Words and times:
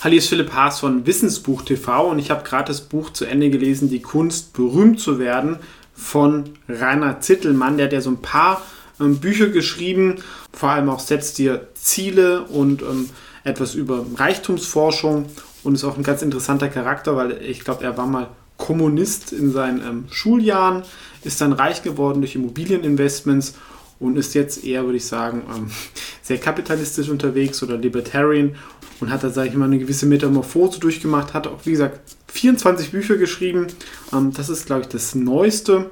Hallo, 0.00 0.12
hier 0.12 0.20
ist 0.20 0.28
Philipp 0.28 0.52
Haas 0.52 0.78
von 0.78 1.06
Wissensbuch 1.06 1.62
TV 1.62 2.08
und 2.08 2.20
ich 2.20 2.30
habe 2.30 2.44
gerade 2.44 2.68
das 2.68 2.82
Buch 2.82 3.10
zu 3.10 3.24
Ende 3.24 3.50
gelesen, 3.50 3.90
Die 3.90 4.00
Kunst 4.00 4.52
berühmt 4.52 5.00
zu 5.00 5.18
werden 5.18 5.56
von 5.92 6.50
Rainer 6.68 7.20
Zittelmann. 7.20 7.78
Der 7.78 7.86
hat 7.86 7.92
ja 7.92 8.00
so 8.00 8.10
ein 8.10 8.22
paar 8.22 8.62
ähm, 9.00 9.18
Bücher 9.18 9.48
geschrieben, 9.48 10.22
vor 10.52 10.68
allem 10.68 10.88
auch 10.88 11.00
setzt 11.00 11.38
dir 11.38 11.66
Ziele 11.74 12.44
und 12.44 12.82
ähm, 12.82 13.10
etwas 13.42 13.74
über 13.74 14.06
Reichtumsforschung 14.14 15.26
und 15.64 15.74
ist 15.74 15.82
auch 15.82 15.96
ein 15.96 16.04
ganz 16.04 16.22
interessanter 16.22 16.68
Charakter, 16.68 17.16
weil 17.16 17.42
ich 17.42 17.64
glaube, 17.64 17.82
er 17.82 17.96
war 17.96 18.06
mal 18.06 18.28
Kommunist 18.56 19.32
in 19.32 19.50
seinen 19.50 19.80
ähm, 19.80 20.04
Schuljahren, 20.12 20.84
ist 21.24 21.40
dann 21.40 21.52
reich 21.52 21.82
geworden 21.82 22.20
durch 22.20 22.36
Immobilieninvestments 22.36 23.54
und 23.98 24.16
ist 24.16 24.34
jetzt 24.34 24.64
eher, 24.64 24.84
würde 24.84 24.98
ich 24.98 25.06
sagen, 25.06 25.42
ähm, 25.52 25.70
sehr 26.22 26.38
kapitalistisch 26.38 27.08
unterwegs 27.08 27.62
oder 27.64 27.76
libertarian 27.76 28.54
und 29.00 29.10
hat 29.10 29.22
da, 29.22 29.30
sage 29.30 29.50
ich 29.50 29.54
mal, 29.54 29.66
eine 29.66 29.78
gewisse 29.78 30.06
Metamorphose 30.06 30.80
durchgemacht, 30.80 31.34
hat 31.34 31.46
auch, 31.46 31.64
wie 31.64 31.72
gesagt, 31.72 32.00
24 32.28 32.90
Bücher 32.90 33.16
geschrieben. 33.16 33.68
Ähm, 34.12 34.32
das 34.32 34.48
ist, 34.48 34.66
glaube 34.66 34.82
ich, 34.82 34.88
das 34.88 35.14
Neueste. 35.14 35.90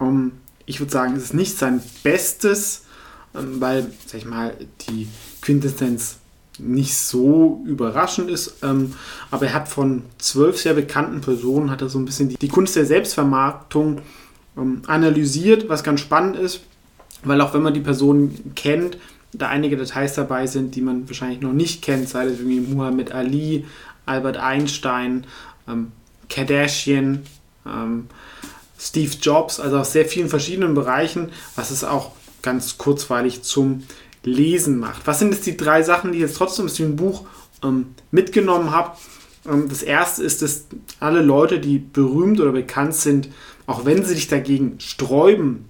Ähm, 0.00 0.32
ich 0.66 0.80
würde 0.80 0.92
sagen, 0.92 1.16
es 1.16 1.24
ist 1.24 1.34
nicht 1.34 1.56
sein 1.56 1.82
Bestes, 2.02 2.84
ähm, 3.34 3.60
weil, 3.60 3.86
sag 4.06 4.18
ich 4.18 4.26
mal, 4.26 4.56
die 4.88 5.08
Quintessenz 5.40 6.16
nicht 6.58 6.96
so 6.96 7.62
überraschend 7.66 8.30
ist. 8.30 8.56
Ähm, 8.62 8.94
aber 9.30 9.46
er 9.46 9.54
hat 9.54 9.68
von 9.68 10.02
zwölf 10.18 10.58
sehr 10.58 10.74
bekannten 10.74 11.20
Personen, 11.20 11.70
hat 11.70 11.82
er 11.82 11.88
so 11.88 11.98
ein 11.98 12.04
bisschen 12.04 12.28
die, 12.28 12.36
die 12.36 12.48
Kunst 12.48 12.76
der 12.76 12.86
Selbstvermarktung 12.86 14.02
ähm, 14.56 14.82
analysiert, 14.86 15.68
was 15.68 15.82
ganz 15.82 16.00
spannend 16.00 16.36
ist, 16.36 16.60
weil 17.24 17.40
auch 17.40 17.54
wenn 17.54 17.62
man 17.62 17.74
die 17.74 17.80
Personen 17.80 18.52
kennt, 18.54 18.98
da 19.32 19.48
einige 19.48 19.76
Details 19.76 20.14
dabei 20.14 20.46
sind, 20.46 20.74
die 20.74 20.80
man 20.80 21.08
wahrscheinlich 21.08 21.40
noch 21.40 21.52
nicht 21.52 21.82
kennt, 21.82 22.08
sei 22.08 22.26
es 22.26 22.40
irgendwie 22.40 22.60
Muhammad 22.60 23.12
Ali, 23.12 23.64
Albert 24.06 24.38
Einstein, 24.38 25.26
ähm, 25.68 25.92
Kardashian, 26.28 27.22
ähm, 27.66 28.06
Steve 28.78 29.12
Jobs, 29.20 29.60
also 29.60 29.78
aus 29.78 29.92
sehr 29.92 30.06
vielen 30.06 30.28
verschiedenen 30.28 30.74
Bereichen, 30.74 31.30
was 31.54 31.70
es 31.70 31.84
auch 31.84 32.12
ganz 32.42 32.78
kurzweilig 32.78 33.42
zum 33.42 33.84
Lesen 34.24 34.78
macht. 34.78 35.06
Was 35.06 35.18
sind 35.18 35.32
jetzt 35.32 35.46
die 35.46 35.56
drei 35.56 35.82
Sachen, 35.82 36.12
die 36.12 36.18
ich 36.18 36.22
jetzt 36.22 36.36
trotzdem 36.36 36.64
aus 36.64 36.74
dem 36.74 36.96
Buch 36.96 37.24
ähm, 37.62 37.94
mitgenommen 38.10 38.70
habe? 38.70 38.96
Ähm, 39.46 39.68
das 39.68 39.82
erste 39.82 40.22
ist, 40.22 40.42
dass 40.42 40.66
alle 40.98 41.22
Leute, 41.22 41.60
die 41.60 41.78
berühmt 41.78 42.40
oder 42.40 42.52
bekannt 42.52 42.94
sind, 42.94 43.28
auch 43.66 43.84
wenn 43.84 44.04
sie 44.04 44.14
sich 44.14 44.28
dagegen 44.28 44.80
sträuben, 44.80 45.66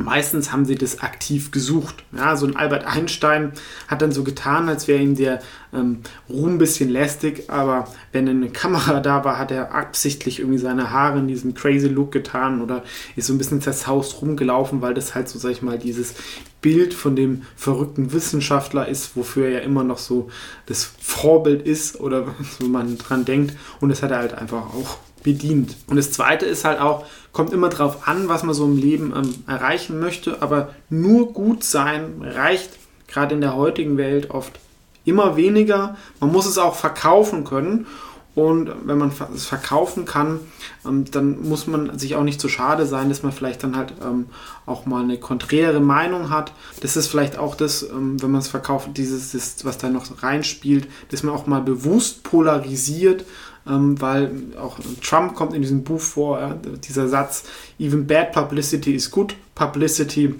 Meistens 0.00 0.52
haben 0.52 0.64
sie 0.64 0.76
das 0.76 1.00
aktiv 1.00 1.50
gesucht. 1.50 2.04
Ja, 2.16 2.36
so 2.36 2.46
ein 2.46 2.54
Albert 2.54 2.86
Einstein 2.86 3.52
hat 3.88 4.00
dann 4.00 4.12
so 4.12 4.22
getan, 4.22 4.68
als 4.68 4.86
wäre 4.86 5.02
ihm 5.02 5.16
der 5.16 5.40
ähm, 5.74 5.98
Ruhm 6.30 6.54
ein 6.54 6.58
bisschen 6.58 6.88
lästig, 6.88 7.50
aber 7.50 7.88
wenn 8.12 8.28
eine 8.28 8.48
Kamera 8.48 9.00
da 9.00 9.24
war, 9.24 9.38
hat 9.38 9.50
er 9.50 9.74
absichtlich 9.74 10.38
irgendwie 10.38 10.58
seine 10.58 10.92
Haare 10.92 11.18
in 11.18 11.26
diesem 11.26 11.52
crazy 11.54 11.88
Look 11.88 12.12
getan 12.12 12.62
oder 12.62 12.84
ist 13.16 13.26
so 13.26 13.32
ein 13.32 13.38
bisschen 13.38 13.60
zerzaust 13.60 14.22
rumgelaufen, 14.22 14.82
weil 14.82 14.94
das 14.94 15.16
halt 15.16 15.28
so, 15.28 15.38
sag 15.38 15.50
ich 15.50 15.62
mal, 15.62 15.78
dieses 15.78 16.14
Bild 16.60 16.94
von 16.94 17.16
dem 17.16 17.42
verrückten 17.56 18.12
Wissenschaftler 18.12 18.86
ist, 18.86 19.16
wofür 19.16 19.46
er 19.46 19.52
ja 19.52 19.58
immer 19.60 19.82
noch 19.82 19.98
so 19.98 20.30
das 20.66 20.84
Vorbild 21.00 21.62
ist 21.62 21.98
oder 21.98 22.34
so 22.60 22.68
man 22.68 22.98
dran 22.98 23.24
denkt. 23.24 23.56
Und 23.80 23.88
das 23.88 24.02
hat 24.02 24.12
er 24.12 24.18
halt 24.18 24.34
einfach 24.34 24.74
auch 24.74 24.98
bedient. 25.22 25.76
Und 25.86 25.96
das 25.96 26.12
Zweite 26.12 26.46
ist 26.46 26.64
halt 26.64 26.80
auch, 26.80 27.04
kommt 27.32 27.52
immer 27.52 27.68
darauf 27.68 28.08
an, 28.08 28.28
was 28.28 28.42
man 28.42 28.54
so 28.54 28.64
im 28.64 28.76
Leben 28.76 29.12
ähm, 29.16 29.34
erreichen 29.46 30.00
möchte, 30.00 30.42
aber 30.42 30.70
nur 30.90 31.32
gut 31.32 31.64
sein 31.64 32.22
reicht 32.22 32.70
gerade 33.08 33.34
in 33.34 33.40
der 33.40 33.56
heutigen 33.56 33.96
Welt 33.96 34.30
oft 34.30 34.60
immer 35.04 35.36
weniger. 35.36 35.96
Man 36.20 36.30
muss 36.30 36.46
es 36.46 36.58
auch 36.58 36.76
verkaufen 36.76 37.44
können. 37.44 37.86
Und 38.34 38.70
wenn 38.84 38.98
man 38.98 39.10
es 39.34 39.46
verkaufen 39.46 40.04
kann, 40.04 40.38
ähm, 40.86 41.06
dann 41.10 41.42
muss 41.48 41.66
man 41.66 41.98
sich 41.98 42.14
auch 42.14 42.22
nicht 42.22 42.40
so 42.40 42.46
schade 42.46 42.86
sein, 42.86 43.08
dass 43.08 43.24
man 43.24 43.32
vielleicht 43.32 43.64
dann 43.64 43.76
halt 43.76 43.94
ähm, 44.00 44.26
auch 44.64 44.86
mal 44.86 45.02
eine 45.02 45.18
konträre 45.18 45.80
Meinung 45.80 46.30
hat. 46.30 46.52
Das 46.80 46.96
ist 46.96 47.08
vielleicht 47.08 47.36
auch 47.36 47.56
das, 47.56 47.82
ähm, 47.82 48.22
wenn 48.22 48.30
man 48.30 48.40
es 48.40 48.46
verkauft, 48.46 48.90
dieses, 48.96 49.64
was 49.64 49.78
da 49.78 49.88
noch 49.88 50.22
reinspielt, 50.22 50.86
dass 51.10 51.24
man 51.24 51.34
auch 51.34 51.48
mal 51.48 51.62
bewusst 51.62 52.22
polarisiert 52.22 53.24
ähm, 53.68 54.00
weil 54.00 54.30
auch 54.60 54.78
Trump 55.02 55.34
kommt 55.34 55.54
in 55.54 55.62
diesem 55.62 55.84
Buch 55.84 56.00
vor, 56.00 56.40
äh, 56.40 56.78
dieser 56.78 57.08
Satz, 57.08 57.44
even 57.78 58.06
bad 58.06 58.32
publicity 58.32 58.94
is 58.94 59.10
good 59.10 59.34
publicity. 59.54 60.34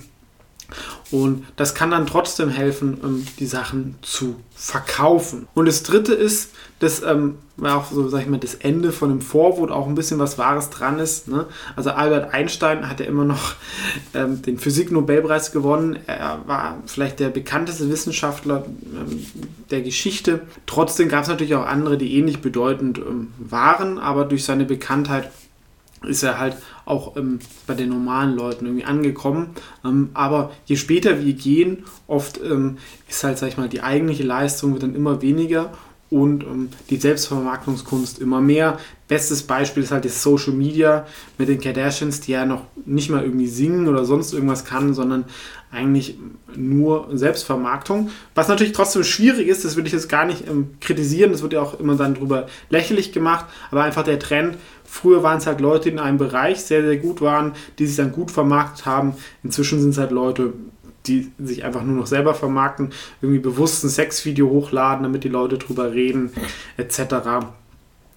Und 1.11 1.45
das 1.57 1.75
kann 1.75 1.91
dann 1.91 2.07
trotzdem 2.07 2.51
helfen, 2.51 2.99
ähm, 3.03 3.27
die 3.39 3.47
Sachen 3.47 3.97
zu 4.03 4.37
verkaufen. 4.55 5.47
Und 5.55 5.67
das 5.67 5.83
dritte 5.83 6.13
ist, 6.13 6.51
dass 6.81 7.03
ähm, 7.03 7.37
auch 7.63 7.91
so, 7.91 8.09
sag 8.09 8.23
ich 8.23 8.29
mal, 8.29 8.39
das 8.39 8.55
Ende 8.55 8.93
von 8.93 9.09
dem 9.09 9.21
Vorwort 9.21 9.71
auch 9.71 9.87
ein 9.87 9.95
bisschen 9.95 10.19
was 10.19 10.37
Wahres 10.37 10.71
dran 10.71 10.99
ist. 10.99 11.29
Ne? 11.29 11.47
Also 11.77 11.91
Albert 11.91 12.35
Einstein 12.35 12.89
hat 12.89 13.01
ja 13.01 13.07
immer 13.07 13.25
noch 13.25 13.55
ähm, 14.15 14.43
den 14.43 14.59
Physik-Nobelpreis 14.59 15.53
gewonnen. 15.53 15.99
Er 16.07 16.41
war 16.47 16.79
vielleicht 16.87 17.21
der 17.21 17.31
bekannteste 17.31 17.89
Wissenschaftler 17.89 18.65
ähm, 18.67 19.25
der 19.71 19.83
Geschichte. 19.83 20.43
Trotzdem 20.67 21.09
gab 21.09 21.23
es 21.23 21.29
natürlich 21.29 21.55
auch 21.55 21.67
andere, 21.67 21.97
die 21.99 22.17
ähnlich 22.17 22.41
bedeutend 22.41 22.99
ähm, 22.99 23.29
waren, 23.39 23.99
aber 23.99 24.25
durch 24.25 24.45
seine 24.45 24.65
Bekanntheit 24.65 25.31
ist 26.07 26.23
er 26.23 26.39
halt 26.39 26.57
auch 26.85 27.17
ähm, 27.17 27.39
bei 27.67 27.75
den 27.75 27.89
normalen 27.89 28.37
Leuten 28.37 28.67
irgendwie 28.67 28.85
angekommen. 28.85 29.51
Ähm, 29.85 30.11
aber 30.15 30.53
je 30.67 30.77
später 30.77 31.25
wir 31.25 31.33
gehen, 31.33 31.85
oft 32.07 32.41
ähm, 32.43 32.79
ist 33.09 33.25
halt, 33.25 33.39
sag 33.39 33.49
ich 33.49 33.57
mal, 33.57 33.69
die 33.69 33.83
eigentliche 33.83 34.23
Leistung 34.23 34.73
wird 34.73 34.83
dann 34.83 34.95
immer 34.95 35.23
weniger 35.23 35.73
und 36.11 36.43
ähm, 36.45 36.69
die 36.89 36.97
Selbstvermarktungskunst 36.97 38.19
immer 38.19 38.41
mehr. 38.41 38.79
Bestes 39.09 39.43
Beispiel 39.43 39.83
ist 39.83 39.91
halt 39.91 40.05
das 40.05 40.23
Social 40.23 40.53
Media 40.53 41.07
mit 41.37 41.49
den 41.49 41.61
Kardashians, 41.61 42.21
die 42.21 42.33
ja 42.33 42.47
noch 42.47 42.63
nicht 42.87 43.11
mal 43.11 43.23
irgendwie 43.23 43.47
singen 43.47 43.89
oder 43.89 44.05
sonst 44.05 44.33
irgendwas 44.33 44.65
kann, 44.65 44.95
sondern 44.95 45.25
eigentlich 45.71 46.19
nur 46.57 47.09
Selbstvermarktung. 47.13 48.11
Was 48.35 48.49
natürlich 48.49 48.73
trotzdem 48.73 49.05
schwierig 49.05 49.49
ist, 49.49 49.65
das 49.65 49.77
würde 49.77 49.89
ich 49.89 49.93
jetzt 49.93 50.09
gar 50.09 50.25
nicht 50.25 50.49
ähm, 50.49 50.71
kritisieren, 50.81 51.33
das 51.33 51.43
wird 51.43 51.53
ja 51.53 51.61
auch 51.61 51.79
immer 51.79 51.97
dann 51.97 52.15
drüber 52.15 52.47
lächerlich 52.71 53.13
gemacht, 53.13 53.47
aber 53.71 53.83
einfach 53.83 54.05
der 54.05 54.19
Trend, 54.19 54.57
früher 54.88 55.22
waren 55.22 55.38
es 55.38 55.47
halt 55.47 55.60
Leute, 55.60 55.84
die 55.84 55.91
in 55.91 55.99
einem 55.99 56.19
Bereich 56.19 56.60
sehr, 56.60 56.82
sehr 56.82 56.97
gut 56.97 57.21
waren, 57.21 57.53
die 57.78 57.87
sich 57.87 57.97
dann 57.97 58.12
gut 58.12 58.31
vermarktet 58.31 58.87
haben. 58.87 59.15
Inzwischen 59.43 59.81
sind 59.81 59.91
es 59.91 59.99
halt 59.99 60.10
Leute, 60.10 60.54
die 61.06 61.31
sich 61.38 61.65
einfach 61.65 61.82
nur 61.82 61.97
noch 61.97 62.06
selber 62.06 62.34
vermarkten, 62.34 62.91
irgendwie 63.22 63.41
bewusst 63.41 63.84
ein 63.84 63.91
Sexvideo 63.91 64.49
hochladen, 64.49 65.03
damit 65.03 65.25
die 65.25 65.28
Leute 65.28 65.59
drüber 65.59 65.93
reden, 65.93 66.32
etc. 66.76 67.47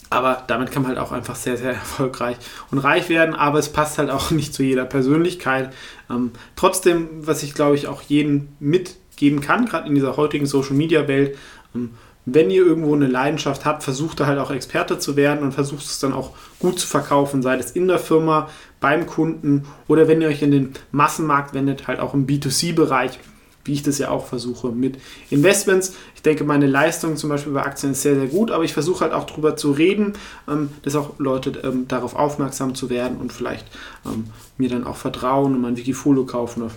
Aber 0.10 0.44
damit 0.48 0.72
kann 0.72 0.84
man 0.84 0.92
halt 0.92 1.00
auch 1.00 1.12
einfach 1.12 1.36
sehr, 1.36 1.58
sehr 1.58 1.74
erfolgreich 1.74 2.38
und 2.72 2.80
reich 2.80 3.10
werden. 3.10 3.36
Aber 3.36 3.60
es 3.60 3.70
passt 3.70 3.98
halt 3.98 4.10
auch 4.10 4.32
nicht 4.32 4.54
zu 4.54 4.64
jeder 4.64 4.86
Persönlichkeit. 4.86 5.74
Ähm, 6.10 6.32
trotzdem, 6.56 7.10
was 7.22 7.44
ich 7.44 7.54
glaube 7.54 7.76
ich 7.76 7.88
auch 7.88 8.02
jedem 8.02 8.50
mitgeben 8.60 9.42
kann, 9.42 9.66
gerade 9.66 9.88
in 9.88 9.96
dieser 9.96 10.18
heutigen 10.18 10.46
Social 10.46 10.76
Media 10.76 11.08
Welt, 11.08 11.38
ähm, 11.76 11.92
wenn 12.26 12.52
ihr 12.52 12.66
irgendwo 12.66 12.94
eine 12.94 13.08
Leidenschaft 13.08 13.66
habt, 13.66 13.84
versucht 13.84 14.20
da 14.20 14.28
halt 14.28 14.40
auch 14.40 14.52
Experte 14.52 15.00
zu 15.00 15.16
werden 15.16 15.44
und 15.44 15.54
versucht 15.54 15.84
es 15.84 16.00
dann 16.00 16.14
auch 16.14 16.32
gut 16.60 16.80
zu 16.80 16.88
verkaufen, 16.88 17.42
sei 17.42 17.58
es 17.58 17.72
in 17.72 17.88
der 17.88 18.00
Firma, 18.00 18.50
beim 18.80 19.06
Kunden 19.06 19.66
oder 19.88 20.08
wenn 20.08 20.22
ihr 20.22 20.28
euch 20.28 20.42
in 20.42 20.52
den 20.52 20.74
Massenmarkt 20.92 21.54
wendet, 21.54 21.88
halt 21.88 22.00
auch 22.00 22.14
im 22.14 22.28
B2C-Bereich 22.28 23.20
wie 23.64 23.74
ich 23.74 23.84
das 23.84 23.98
ja 23.98 24.10
auch 24.10 24.28
versuche 24.28 24.72
mit 24.72 24.98
Investments. 25.30 25.94
Ich 26.16 26.22
denke, 26.22 26.44
meine 26.44 26.68
Leistung 26.68 27.18
zum 27.18 27.30
Beispiel 27.30 27.54
bei 27.54 27.64
Aktien 27.64 27.94
ist 27.94 28.04
sehr, 28.04 28.16
sehr 28.16 28.28
gut, 28.28 28.52
aber 28.52 28.64
ich 28.64 28.74
versuche 28.74 29.02
halt 29.02 29.14
auch 29.14 29.26
darüber 29.26 29.56
zu 29.56 29.72
reden, 29.72 30.14
ähm, 30.48 30.70
dass 30.84 30.96
auch 30.96 31.18
Leute 31.18 31.62
ähm, 31.64 31.88
darauf 31.88 32.16
aufmerksam 32.16 32.76
zu 32.76 32.90
werden 32.90 33.18
und 33.18 33.34
vielleicht 33.34 33.66
ähm, 34.06 34.26
mir 34.58 34.70
dann 34.70 34.86
auch 34.86 34.98
vertrauen 34.98 35.56
und 35.56 35.62
mein 35.62 35.78
Wikifolio 35.78 36.26
kaufen 36.26 36.62
oder 36.62 36.72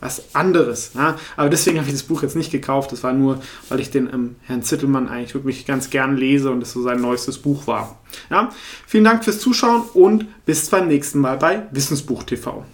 was 0.00 0.34
anderes. 0.34 0.92
Aber 1.36 1.48
deswegen 1.48 1.78
habe 1.78 1.86
ich 1.86 1.94
das 1.94 2.02
Buch 2.02 2.22
jetzt 2.22 2.34
nicht 2.34 2.50
gekauft. 2.50 2.90
Das 2.90 3.04
war 3.04 3.12
nur, 3.12 3.40
weil 3.68 3.78
ich 3.78 3.90
den 3.90 4.36
Herrn 4.42 4.62
Zittelmann 4.64 5.08
eigentlich 5.08 5.34
wirklich 5.34 5.64
ganz 5.64 5.90
gern 5.90 6.16
lese 6.16 6.50
und 6.50 6.62
es 6.62 6.72
so 6.72 6.82
sein 6.82 7.00
neuestes 7.00 7.38
Buch 7.38 7.68
war. 7.68 8.00
Ja? 8.30 8.50
Vielen 8.86 9.04
Dank 9.04 9.24
fürs 9.24 9.38
Zuschauen 9.38 9.82
und 9.94 10.26
bis 10.44 10.68
beim 10.68 10.88
nächsten 10.88 11.20
Mal 11.20 11.36
bei 11.36 11.66
Wissensbuch 11.70 12.24
TV. 12.24 12.64